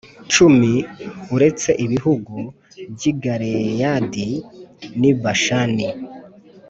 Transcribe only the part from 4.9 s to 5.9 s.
n i Bashani